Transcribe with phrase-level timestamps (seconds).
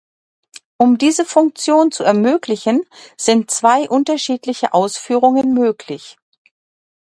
[0.77, 2.81] Um diese Funktion zu ermöglichen,
[3.17, 6.17] sind zwei unterschiedliche Ausführungen möglich.